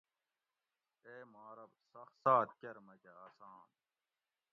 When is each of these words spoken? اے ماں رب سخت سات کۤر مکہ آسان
اے 1.05 1.15
ماں 1.31 1.51
رب 1.57 1.71
سخت 1.91 2.13
سات 2.23 2.47
کۤر 2.59 2.75
مکہ 2.85 3.11
آسان 3.25 3.57